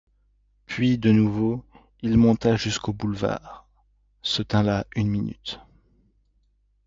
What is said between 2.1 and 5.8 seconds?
monta jusqu'au boulevard, se tint là une minute.